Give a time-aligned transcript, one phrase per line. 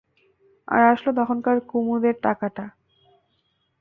[0.67, 2.65] আর আসল তখনকার কুমুদের টাকাটা।